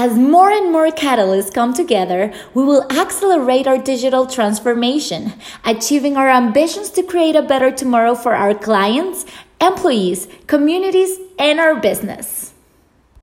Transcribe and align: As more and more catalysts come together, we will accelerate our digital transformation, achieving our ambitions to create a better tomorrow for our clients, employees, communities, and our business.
As 0.00 0.16
more 0.16 0.48
and 0.48 0.70
more 0.70 0.90
catalysts 0.90 1.52
come 1.52 1.74
together, 1.74 2.32
we 2.54 2.62
will 2.62 2.86
accelerate 2.88 3.66
our 3.66 3.78
digital 3.78 4.28
transformation, 4.28 5.32
achieving 5.64 6.16
our 6.16 6.28
ambitions 6.28 6.90
to 6.90 7.02
create 7.02 7.34
a 7.34 7.42
better 7.42 7.72
tomorrow 7.72 8.14
for 8.14 8.32
our 8.32 8.54
clients, 8.54 9.26
employees, 9.60 10.28
communities, 10.46 11.18
and 11.36 11.58
our 11.58 11.80
business. 11.80 12.47